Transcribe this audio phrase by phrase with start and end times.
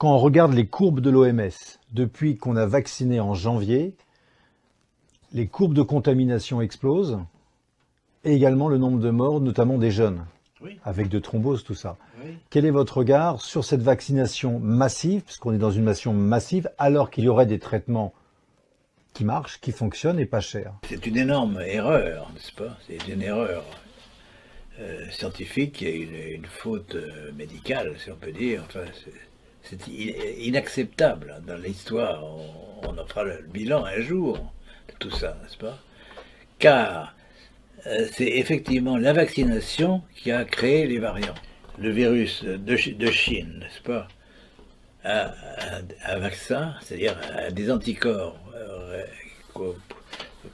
[0.00, 1.50] quand on regarde les courbes de l'OMS,
[1.92, 3.94] depuis qu'on a vacciné en janvier,
[5.34, 7.18] les courbes de contamination explosent
[8.24, 10.24] et également le nombre de morts, notamment des jeunes,
[10.62, 10.78] Oui.
[10.84, 11.98] avec de thromboses, tout ça.
[12.24, 12.30] Oui.
[12.48, 17.10] Quel est votre regard sur cette vaccination massive, puisqu'on est dans une nation massive, alors
[17.10, 18.14] qu'il y aurait des traitements
[19.12, 20.72] qui marchent, qui fonctionnent et pas chers?
[20.88, 22.74] C'est une énorme erreur, n'est-ce pas?
[22.86, 23.64] C'est une erreur
[24.80, 28.62] euh, scientifique et une, une faute euh, médicale, si on peut dire.
[28.66, 29.12] Enfin, c'est-
[29.62, 29.78] c'est
[30.38, 32.24] inacceptable dans l'histoire.
[32.82, 34.36] On, en fera le bilan un jour
[34.88, 35.78] de tout ça, n'est-ce pas?
[36.58, 37.14] Car
[37.86, 41.34] euh, c'est effectivement la vaccination qui a créé les variants.
[41.78, 44.08] Le virus de, Chi- de Chine, n'est-ce pas?
[45.04, 45.32] A-
[46.06, 47.16] un vaccin, c'est-à-dire
[47.52, 49.04] des anticorps euh,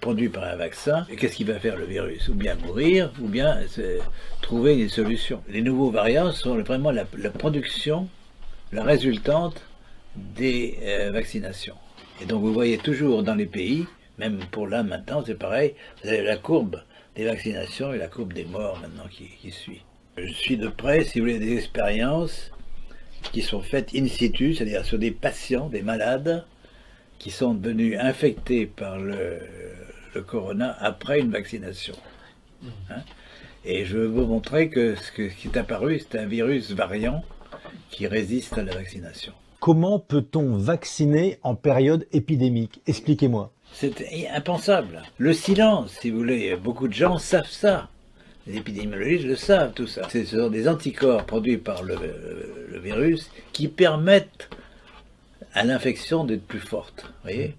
[0.00, 2.28] produits par un vaccin, qu'est-ce qu'il va faire le virus?
[2.28, 3.98] Ou bien mourir, ou bien c'est
[4.40, 5.42] trouver des solutions.
[5.48, 8.08] Les nouveaux variants sont vraiment la production,
[8.72, 9.60] la résultante
[10.16, 11.76] des euh, vaccinations.
[12.20, 13.86] Et donc vous voyez toujours dans les pays,
[14.18, 16.82] même pour là maintenant, c'est pareil, vous avez la courbe
[17.16, 19.82] des vaccinations et la courbe des morts maintenant qui, qui suit.
[20.16, 22.50] Je suis de près, si vous voulez, des expériences
[23.32, 26.44] qui sont faites in situ, c'est-à-dire sur des patients, des malades,
[27.18, 29.38] qui sont devenus infectés par le,
[30.14, 31.94] le corona après une vaccination.
[32.90, 33.02] Hein
[33.64, 36.72] Et je veux vous montrer que ce que- ce qui est apparu, c'est un virus
[36.72, 37.24] variant
[37.92, 39.32] qui résiste à la vaccination.
[39.60, 42.80] Comment peut-on vacciner en période épidémique?
[42.88, 43.52] Expliquez-moi.
[43.72, 45.02] C'est impensable.
[45.18, 47.88] Le silence, si vous voulez, beaucoup de gens savent ça.
[48.48, 50.08] Les épidémiologistes le savent, tout ça.
[50.10, 51.96] Ce sont des anticorps produits par le,
[52.68, 54.48] le virus qui permettent
[55.54, 57.04] à l'infection d'être plus forte.
[57.04, 57.54] Vous voyez?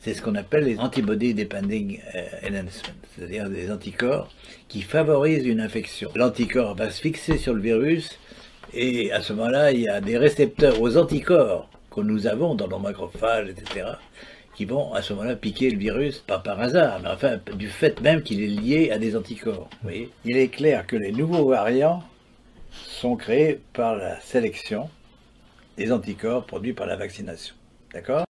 [0.00, 4.32] C'est ce qu'on appelle les antibody depending euh, enhancement, c'est-à-dire des anticorps
[4.68, 6.10] qui favorisent une infection.
[6.14, 8.18] L'anticorps va se fixer sur le virus
[8.74, 12.68] et à ce moment-là, il y a des récepteurs aux anticorps que nous avons dans
[12.68, 13.86] nos macrophages, etc.,
[14.54, 18.00] qui vont à ce moment-là piquer le virus, pas par hasard, mais enfin du fait
[18.00, 19.68] même qu'il est lié à des anticorps.
[19.82, 19.90] vous
[20.24, 22.02] Il est clair que les nouveaux variants
[22.70, 24.88] sont créés par la sélection
[25.76, 27.54] des anticorps produits par la vaccination.
[27.92, 28.25] D'accord?